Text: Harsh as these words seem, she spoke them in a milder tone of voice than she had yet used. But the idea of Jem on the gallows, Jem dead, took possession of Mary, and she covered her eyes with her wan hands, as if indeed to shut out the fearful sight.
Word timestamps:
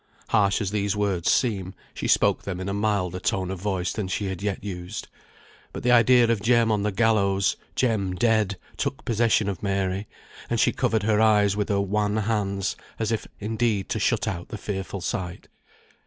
Harsh 0.29 0.61
as 0.61 0.71
these 0.71 0.95
words 0.95 1.29
seem, 1.31 1.75
she 1.93 2.07
spoke 2.07 2.41
them 2.41 2.59
in 2.59 2.67
a 2.67 2.73
milder 2.73 3.19
tone 3.19 3.51
of 3.51 3.59
voice 3.61 3.93
than 3.93 4.07
she 4.07 4.25
had 4.25 4.41
yet 4.41 4.63
used. 4.63 5.07
But 5.73 5.83
the 5.83 5.91
idea 5.91 6.23
of 6.27 6.41
Jem 6.41 6.71
on 6.71 6.81
the 6.81 6.91
gallows, 6.91 7.55
Jem 7.75 8.15
dead, 8.15 8.57
took 8.77 9.05
possession 9.05 9.47
of 9.47 9.61
Mary, 9.61 10.07
and 10.49 10.59
she 10.59 10.71
covered 10.71 11.03
her 11.03 11.21
eyes 11.21 11.55
with 11.55 11.69
her 11.69 11.79
wan 11.81 12.17
hands, 12.17 12.75
as 12.97 13.11
if 13.11 13.27
indeed 13.39 13.89
to 13.89 13.99
shut 13.99 14.27
out 14.27 14.47
the 14.47 14.57
fearful 14.57 15.01
sight. 15.01 15.47